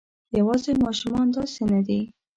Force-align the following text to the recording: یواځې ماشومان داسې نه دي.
یواځې 0.37 0.71
ماشومان 0.85 1.27
داسې 1.35 1.63
نه 1.71 1.79
دي. 1.87 2.01